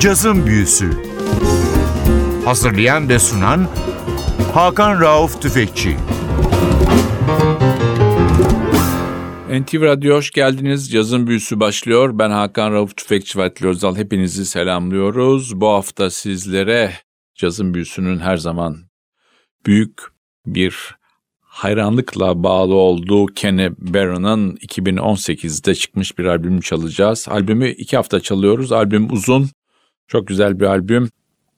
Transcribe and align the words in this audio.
Cazın 0.00 0.46
Büyüsü 0.46 0.90
Hazırlayan 2.44 3.08
ve 3.08 3.18
sunan 3.18 3.68
Hakan 4.54 5.00
Rauf 5.00 5.42
Tüfekçi 5.42 5.96
NTV 9.50 9.82
Radyo 9.82 10.16
hoş 10.16 10.30
geldiniz. 10.30 10.90
Cazın 10.90 11.26
Büyüsü 11.26 11.60
başlıyor. 11.60 12.18
Ben 12.18 12.30
Hakan 12.30 12.72
Rauf 12.72 12.96
Tüfekçi 12.96 13.38
ve 13.38 13.42
Atli 13.42 13.66
Özal. 13.66 13.96
Hepinizi 13.96 14.46
selamlıyoruz. 14.46 15.60
Bu 15.60 15.68
hafta 15.68 16.10
sizlere 16.10 16.92
Cazın 17.34 17.74
Büyüsü'nün 17.74 18.18
her 18.18 18.36
zaman 18.36 18.76
büyük 19.66 20.00
bir 20.46 20.96
hayranlıkla 21.40 22.42
bağlı 22.42 22.74
olduğu 22.74 23.26
Kenny 23.26 23.70
Barron'ın 23.78 24.56
2018'de 24.56 25.74
çıkmış 25.74 26.18
bir 26.18 26.24
albüm 26.24 26.60
çalacağız. 26.60 27.26
Albümü 27.30 27.68
iki 27.70 27.96
hafta 27.96 28.20
çalıyoruz. 28.20 28.72
Albüm 28.72 29.12
uzun, 29.12 29.50
çok 30.10 30.26
güzel 30.26 30.60
bir 30.60 30.64
albüm. 30.64 31.08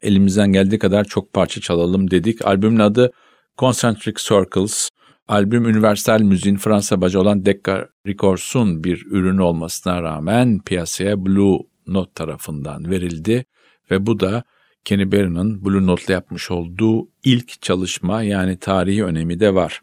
Elimizden 0.02 0.52
geldiği 0.52 0.78
kadar 0.78 1.04
çok 1.04 1.32
parça 1.32 1.60
çalalım 1.60 2.10
dedik. 2.10 2.46
Albümün 2.46 2.78
adı 2.78 3.12
Concentric 3.58 4.22
Circles. 4.22 4.88
Albüm 5.28 5.64
Universal 5.64 6.20
Müziğin 6.20 6.56
Fransa 6.56 7.00
bacı 7.00 7.20
olan 7.20 7.44
Decca 7.44 7.88
Records'un 8.06 8.84
bir 8.84 9.06
ürünü 9.06 9.42
olmasına 9.42 10.02
rağmen 10.02 10.60
piyasaya 10.60 11.26
Blue 11.26 11.58
Note 11.86 12.12
tarafından 12.14 12.90
verildi 12.90 13.44
ve 13.90 14.06
bu 14.06 14.20
da 14.20 14.44
Kenny 14.84 15.12
Barron'ın 15.12 15.64
Blue 15.64 15.86
Note'la 15.86 16.14
yapmış 16.14 16.50
olduğu 16.50 17.08
ilk 17.24 17.62
çalışma 17.62 18.22
yani 18.22 18.56
tarihi 18.56 19.04
önemi 19.04 19.40
de 19.40 19.54
var. 19.54 19.80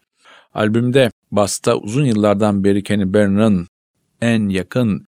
Albümde 0.54 1.10
basta 1.30 1.76
uzun 1.76 2.04
yıllardan 2.04 2.64
beri 2.64 2.82
Kenny 2.82 3.14
Barron'ın 3.14 3.66
en 4.20 4.48
yakın 4.48 5.06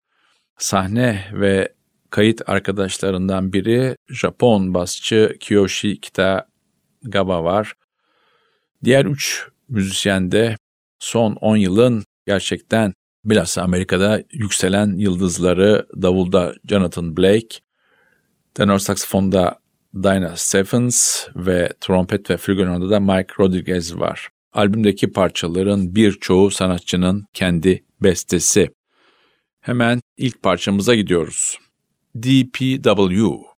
sahne 0.59 1.25
ve 1.33 1.69
kayıt 2.13 2.49
arkadaşlarından 2.49 3.53
biri 3.53 3.97
Japon 4.09 4.75
basçı 4.75 5.37
Kiyoshi 5.41 6.01
Kitagawa 6.01 7.45
var. 7.45 7.73
Diğer 8.85 9.05
üç 9.05 9.49
müzisyen 9.69 10.33
de 10.33 10.57
son 10.99 11.33
10 11.33 11.57
yılın 11.57 12.05
gerçekten 12.27 12.93
bilhassa 13.25 13.63
Amerika'da 13.63 14.23
yükselen 14.33 14.97
yıldızları 14.97 15.87
davulda 16.03 16.55
Jonathan 16.69 17.17
Blake, 17.17 17.59
tenor 18.55 18.79
saksafonda 18.79 19.59
Dinah 19.95 20.37
Stephens 20.37 21.29
ve 21.37 21.73
trompet 21.81 22.31
ve 22.31 22.37
flügelhorn'da 22.37 22.91
da 22.91 23.01
Mike 23.01 23.35
Rodriguez 23.41 23.99
var. 23.99 24.29
Albümdeki 24.53 25.13
parçaların 25.13 25.95
birçoğu 25.95 26.51
sanatçının 26.51 27.25
kendi 27.33 27.85
bestesi. 28.03 28.71
Hemen 29.61 30.01
ilk 30.17 30.43
parçamıza 30.43 30.95
gidiyoruz. 30.95 31.59
DPW 32.15 33.52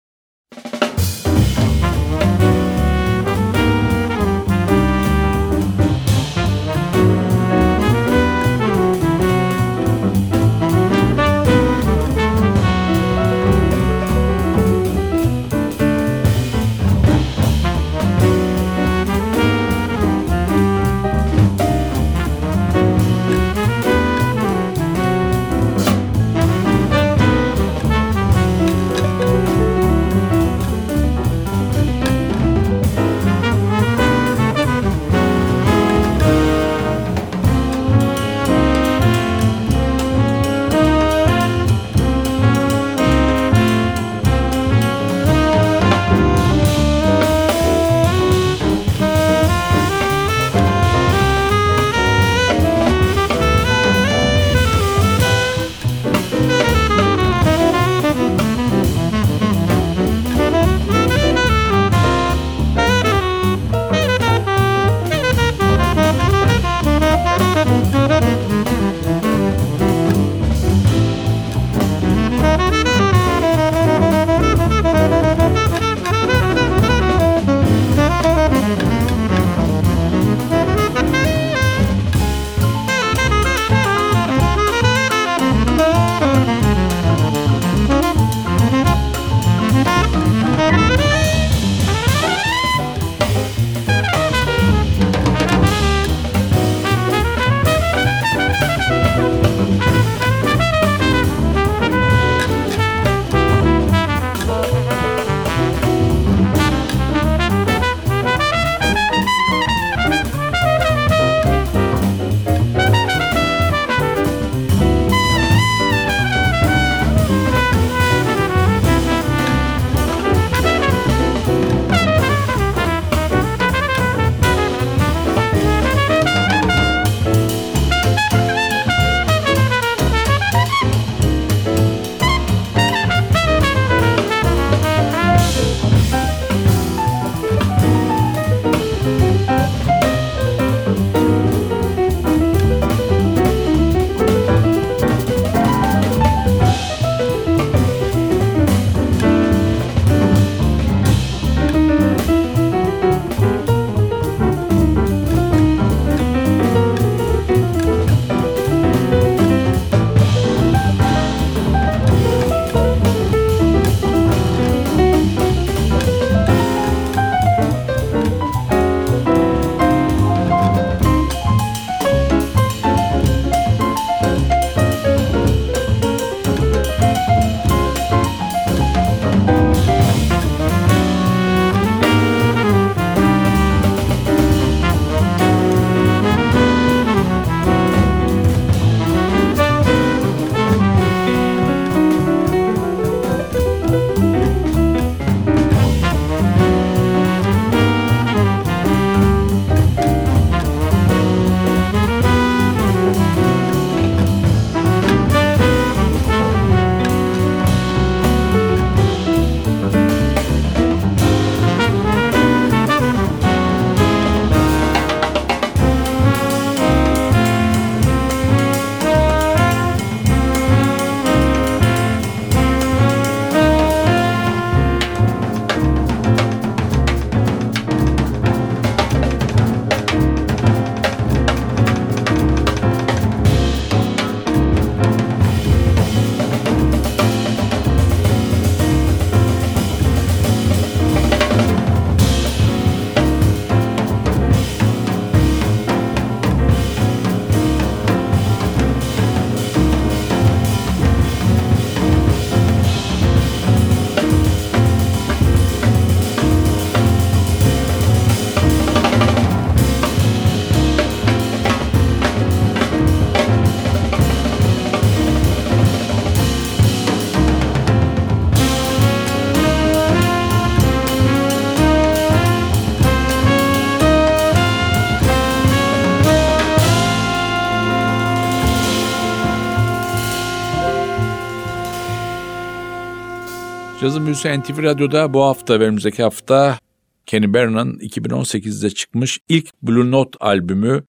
Cazın 284.05 284.25
Büyüsü 284.27 284.61
NTV 284.61 284.83
Radyo'da 284.83 285.35
bu 285.35 285.43
hafta 285.43 285.81
ve 285.81 285.85
önümüzdeki 285.85 286.23
hafta 286.23 286.79
Kenny 287.27 287.55
Barron'ın 287.55 287.99
2018'de 287.99 288.91
çıkmış 288.91 289.39
ilk 289.49 289.69
Blue 289.83 290.11
Note 290.11 290.39
albümü 290.41 291.05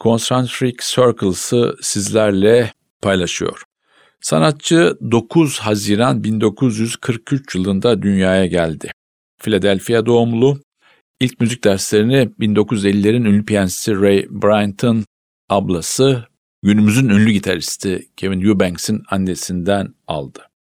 Concentric 0.00 0.76
Circles'ı 0.80 1.76
sizlerle 1.80 2.72
paylaşıyor. 3.02 3.62
Sanatçı 4.20 4.98
9 5.10 5.58
Haziran 5.58 6.24
1943 6.24 7.54
yılında 7.54 8.02
dünyaya 8.02 8.46
geldi. 8.46 8.90
Philadelphia 9.38 10.06
doğumlu. 10.06 10.60
İlk 11.20 11.40
müzik 11.40 11.64
derslerini 11.64 12.30
1950'lerin 12.40 13.28
ünlü 13.28 13.44
piyanist 13.44 13.88
Ray 13.88 14.26
Bryant'ın 14.30 15.04
ablası, 15.48 16.24
günümüzün 16.62 17.08
ünlü 17.08 17.30
gitaristi 17.30 18.08
Kevin 18.16 18.40
Eubanks'in 18.40 19.02
annesinden 19.10 19.94
aldı. 20.06 20.53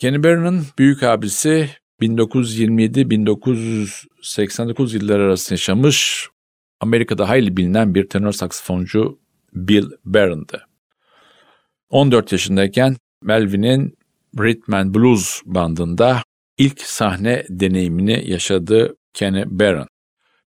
Kenny 0.00 0.22
Barron'ın 0.22 0.66
büyük 0.78 1.02
abisi 1.02 1.70
1927-1989 2.00 4.94
yılları 4.94 5.22
arasında 5.22 5.54
yaşamış 5.54 6.28
Amerika'da 6.80 7.28
hayli 7.28 7.56
bilinen 7.56 7.94
bir 7.94 8.08
tenor 8.08 8.32
saksafoncu 8.32 9.18
Bill 9.52 9.90
Barron'dı. 10.04 10.66
14 11.90 12.32
yaşındayken 12.32 12.96
Melvin'in 13.22 13.98
Rhythm 14.38 14.74
and 14.74 14.94
Blues 14.94 15.40
bandında 15.44 16.22
ilk 16.58 16.80
sahne 16.80 17.44
deneyimini 17.48 18.30
yaşadı 18.30 18.96
Kenny 19.14 19.44
Barron. 19.46 19.88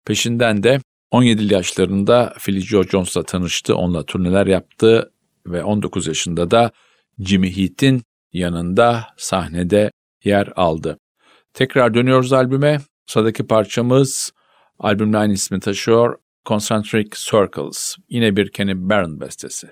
Peşinden 0.06 0.64
de 0.64 0.80
17 1.12 1.54
yaşlarında 1.54 2.34
Philly 2.40 2.62
Joe 2.62 2.84
Jones'la 2.84 3.24
tanıştı, 3.24 3.76
onunla 3.76 4.06
turneler 4.06 4.48
yaptı 4.48 5.12
ve 5.48 5.64
19 5.64 6.08
yaşında 6.08 6.52
da 6.52 6.72
Jimmy 7.20 7.58
Heath'in 7.58 8.04
yanında 8.34 9.08
sahnede 9.18 9.92
yer 10.24 10.54
aldı. 10.56 10.98
Tekrar 11.54 11.94
dönüyoruz 11.94 12.34
albüme. 12.34 12.80
Sıradaki 13.06 13.48
parçamız 13.48 14.32
albümün 14.80 15.14
aynı 15.14 15.34
ismi 15.34 15.60
taşıyor. 15.60 16.20
Concentric 16.46 17.10
Circles. 17.16 17.96
Yine 18.10 18.36
bir 18.36 18.52
Kenny 18.52 18.74
Barron 18.76 19.22
bestesi. 19.22 19.68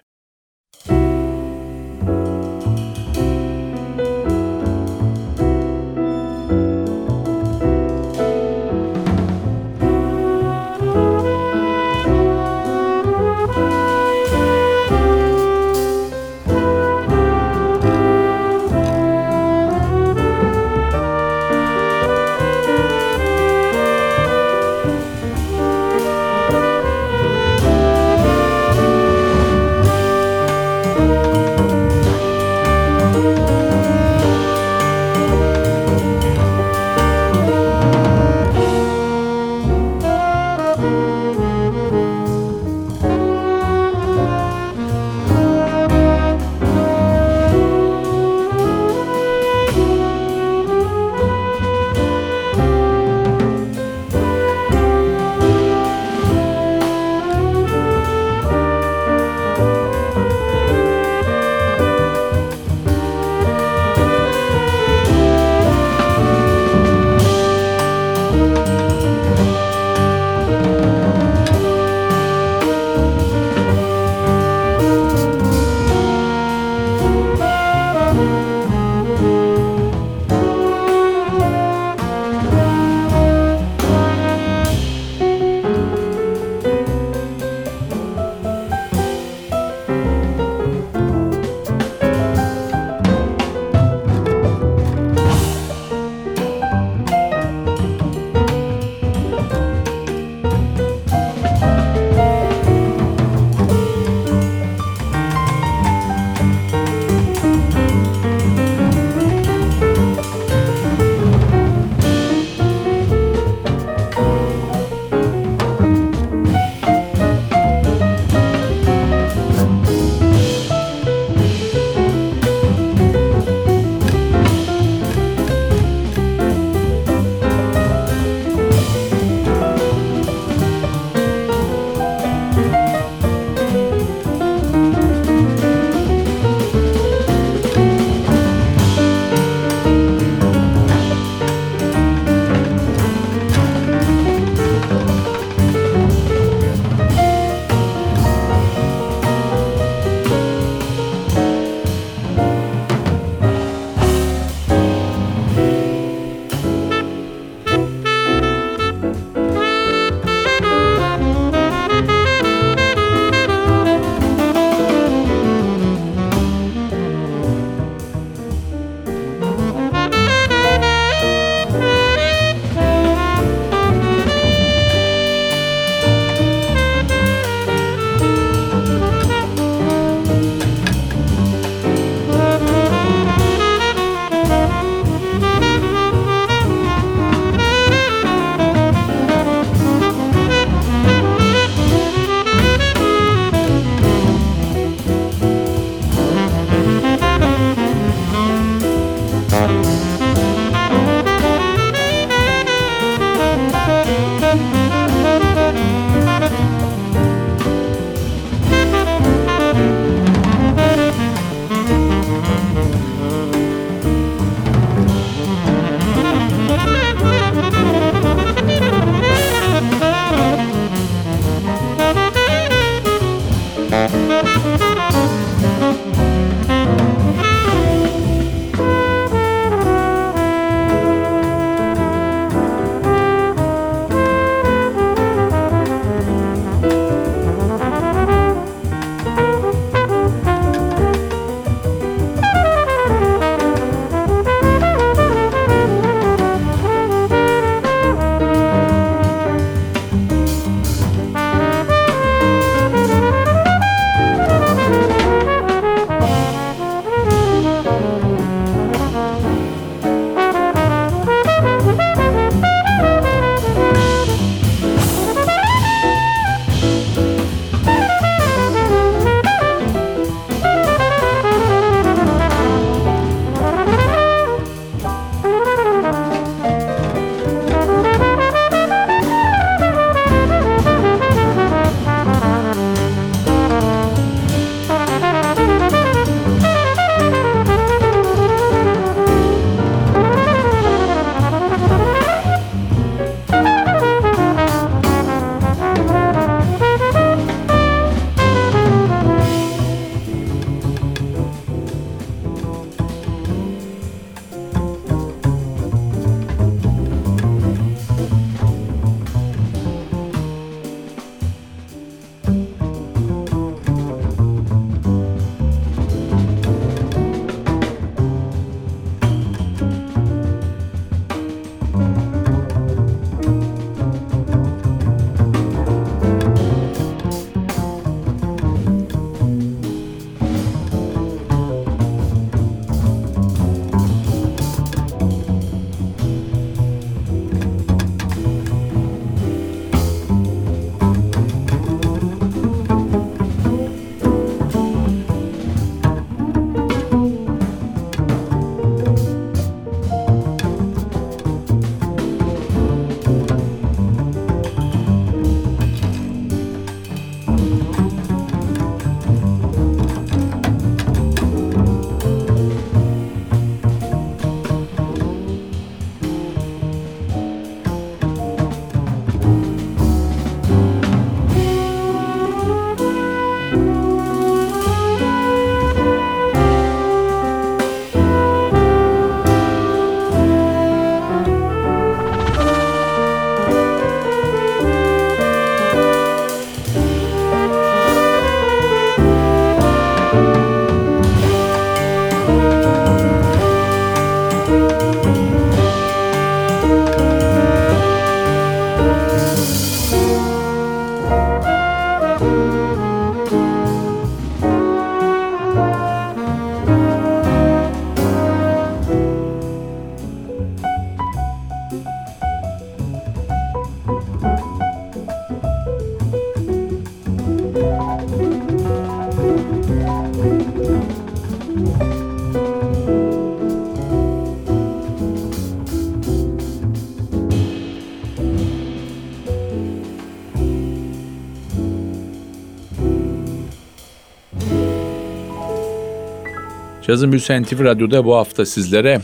Cazın 437.12 437.32
Büyüsü 437.32 437.62
NTV 437.62 437.84
Radyo'da 437.84 438.26
bu 438.26 438.36
hafta 438.36 438.66
sizlere 438.66 439.22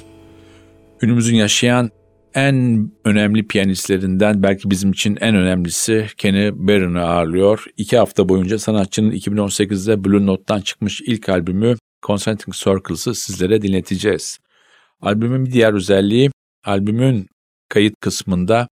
günümüzün 1.00 1.36
yaşayan 1.36 1.92
en 2.34 2.90
önemli 3.06 3.48
piyanistlerinden 3.48 4.44
belki 4.44 4.72
bizim 4.72 4.92
için 4.92 5.18
en 5.22 5.36
önemlisi 5.36 6.08
Kenny 6.18 6.52
Barron'ı 6.54 7.02
ağırlıyor. 7.02 7.66
İki 7.78 7.98
hafta 7.98 8.30
boyunca 8.30 8.60
sanatçının 8.60 9.12
2018'de 9.12 10.04
Blue 10.04 10.26
Note'dan 10.26 10.62
çıkmış 10.62 11.02
ilk 11.02 11.30
albümü 11.30 11.76
Concentric 12.06 12.58
Circles'ı 12.58 13.16
sizlere 13.16 13.62
dinleteceğiz. 13.62 14.40
Albümün 15.02 15.46
bir 15.46 15.52
diğer 15.52 15.74
özelliği 15.74 16.32
albümün 16.66 17.28
kayıt 17.70 17.94
kısmında 18.02 18.68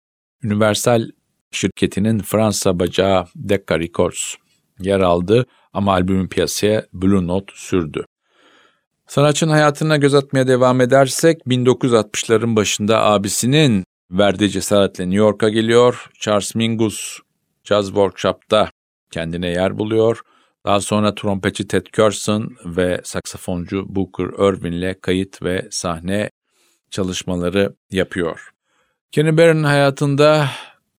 Universal 0.44 1.10
şirketinin 1.52 2.20
Fransa 2.20 2.80
bacağı 2.80 3.26
Decca 3.36 3.80
Records 3.80 4.36
yer 4.80 5.00
aldı 5.00 5.46
ama 5.74 5.94
albümün 5.94 6.28
piyasaya 6.28 6.86
Blue 6.94 7.28
Note 7.28 7.54
sürdü. 7.56 8.06
Sanatçının 9.14 9.52
hayatına 9.52 9.98
göz 9.98 10.14
atmaya 10.14 10.48
devam 10.48 10.82
edersek 10.82 11.42
1960'ların 11.48 12.56
başında 12.56 13.04
abisinin 13.04 13.84
verdiği 14.12 14.50
cesaretle 14.50 15.04
New 15.04 15.18
York'a 15.18 15.50
geliyor. 15.50 16.10
Charles 16.20 16.56
Mingus 16.56 17.20
Jazz 17.64 17.86
Workshop'ta 17.88 18.70
kendine 19.12 19.48
yer 19.48 19.78
buluyor. 19.78 20.22
Daha 20.66 20.82
sonra 20.82 21.16
trompetçi 21.16 21.68
Ted 21.68 21.86
Curson 21.86 22.56
ve 22.66 23.02
saksafoncu 23.04 23.86
Booker 23.88 24.26
Irvin'le 24.26 24.96
kayıt 25.02 25.44
ve 25.44 25.68
sahne 25.72 26.30
çalışmaları 26.92 27.76
yapıyor. 27.92 28.50
Kenny 29.12 29.38
Barron'ın 29.38 29.64
hayatında 29.64 30.48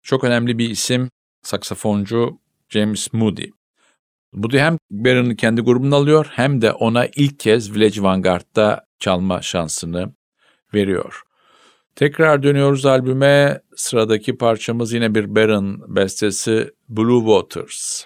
çok 0.03 0.25
önemli 0.25 0.59
bir 0.59 0.71
isim 0.71 1.11
saksafoncu 1.43 2.39
James 2.69 3.13
Moody. 3.13 3.47
Moody 4.35 4.59
hem 4.59 4.79
Barron'ı 4.91 5.37
kendi 5.37 5.61
grubuna 5.61 5.97
alıyor 5.97 6.27
hem 6.31 6.63
de 6.63 6.73
ona 6.73 7.07
ilk 7.07 7.41
kez 7.41 7.75
Village 7.75 8.03
Vanguard'da 8.03 8.87
çalma 8.99 9.43
şansını 9.43 10.13
veriyor. 10.75 11.23
Tekrar 11.97 12.43
dönüyoruz 12.43 12.87
albüme. 12.87 13.61
Sıradaki 13.77 14.37
parçamız 14.37 14.93
yine 14.93 15.15
bir 15.15 15.35
Barron 15.35 15.97
bestesi 15.97 16.71
Blue 16.89 17.21
Waters. 17.21 18.05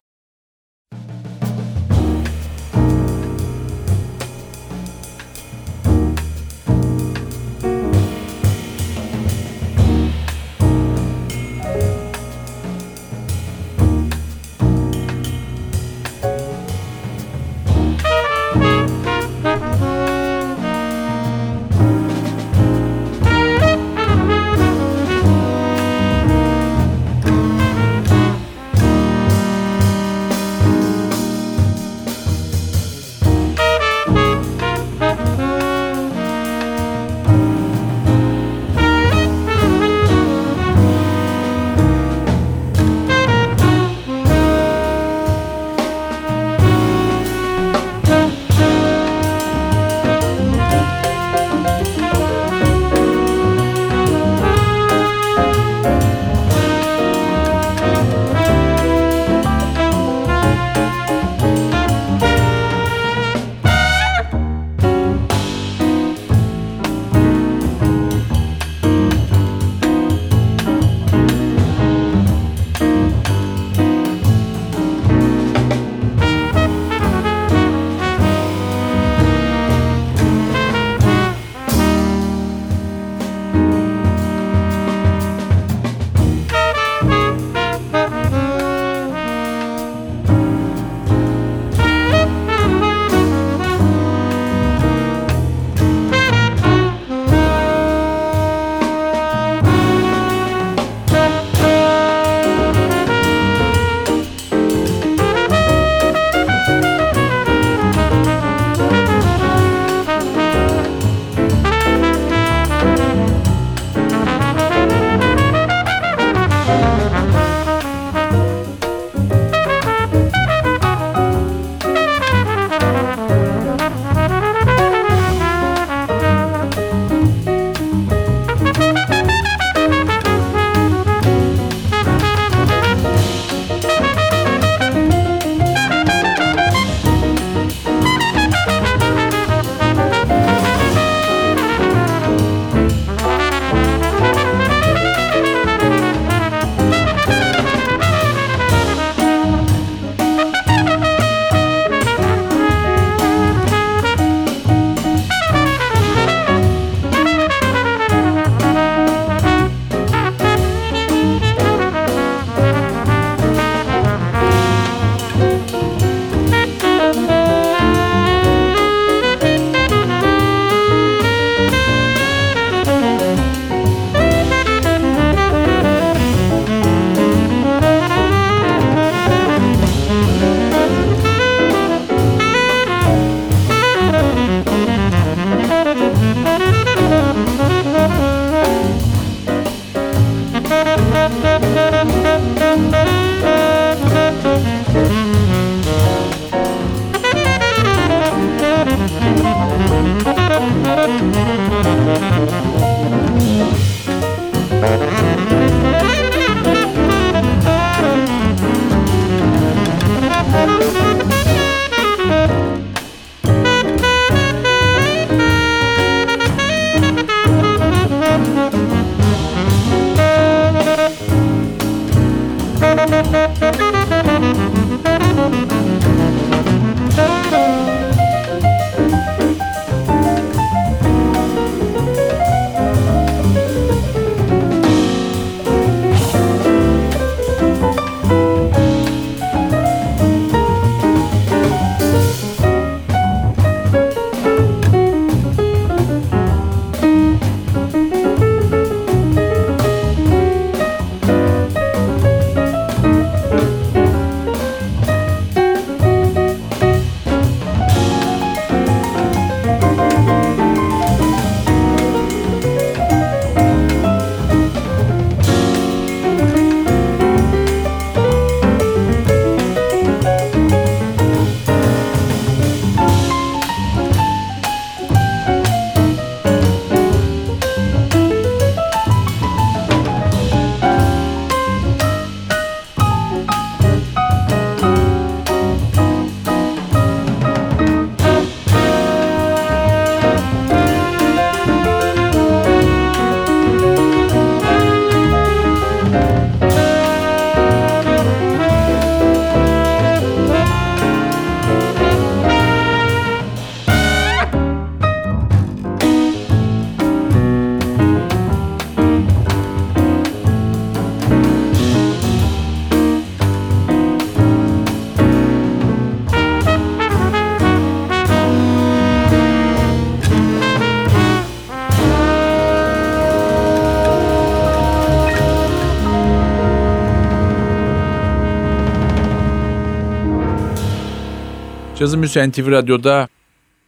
Cazın 332.09 332.21
Müziği 332.21 332.49
NTV 332.49 332.71
Radyo'da 332.71 333.29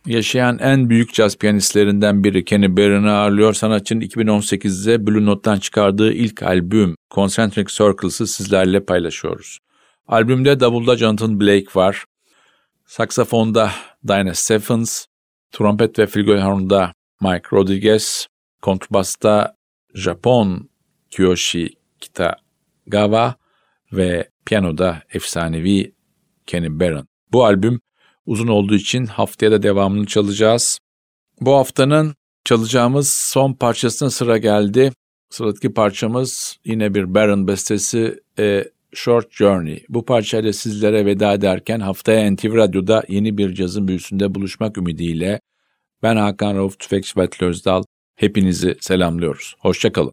yaşayan 0.06 0.58
en 0.58 0.90
büyük 0.90 1.14
caz 1.14 1.36
piyanistlerinden 1.36 2.24
biri 2.24 2.44
Kenny 2.44 2.76
Barron'ı 2.76 3.12
ağırlıyor. 3.12 3.52
Sanatçının 3.52 4.00
2018'de 4.00 5.06
Blue 5.06 5.26
Note'dan 5.26 5.58
çıkardığı 5.58 6.12
ilk 6.12 6.42
albüm 6.42 6.96
Concentric 7.10 7.74
Circles'ı 7.74 8.26
sizlerle 8.26 8.84
paylaşıyoruz. 8.84 9.58
Albümde 10.08 10.60
davulda 10.60 10.96
Jonathan 10.96 11.40
Blake 11.40 11.66
var. 11.74 12.04
Saksafonda 12.86 13.70
Dinah 14.08 14.34
Stephens, 14.34 15.06
trompet 15.52 15.98
ve 15.98 16.06
flügelhornda 16.06 16.92
Mike 17.20 17.48
Rodriguez, 17.52 18.26
kontrbasta 18.62 19.56
Japon 19.94 20.70
Kiyoshi 21.10 21.68
Kitagawa 22.00 23.34
ve 23.92 24.28
piyanoda 24.46 25.02
efsanevi 25.14 25.94
Kenny 26.46 26.80
Barron. 26.80 27.06
Bu 27.32 27.44
albüm 27.44 27.80
uzun 28.26 28.48
olduğu 28.48 28.74
için 28.74 29.06
haftaya 29.06 29.52
da 29.52 29.62
devamını 29.62 30.06
çalacağız. 30.06 30.78
Bu 31.40 31.54
haftanın 31.54 32.14
çalacağımız 32.44 33.12
son 33.12 33.52
parçasına 33.52 34.10
sıra 34.10 34.38
geldi. 34.38 34.92
Sıradaki 35.30 35.74
parçamız 35.74 36.56
yine 36.64 36.94
bir 36.94 37.14
Barron 37.14 37.48
bestesi 37.48 38.20
A 38.38 38.62
Short 38.92 39.32
Journey. 39.32 39.84
Bu 39.88 40.04
parçayla 40.04 40.52
sizlere 40.52 41.06
veda 41.06 41.32
ederken 41.32 41.80
haftaya 41.80 42.32
NTV 42.32 42.54
Radyo'da 42.54 43.04
yeni 43.08 43.38
bir 43.38 43.54
cazın 43.54 43.88
büyüsünde 43.88 44.34
buluşmak 44.34 44.78
ümidiyle 44.78 45.40
ben 46.02 46.16
Hakan 46.16 46.56
Rauf 46.56 46.78
Tüfekçi 46.78 47.16
Batlı 47.16 47.46
Özdal. 47.46 47.82
Hepinizi 48.16 48.76
selamlıyoruz. 48.80 49.54
Hoşçakalın. 49.58 50.12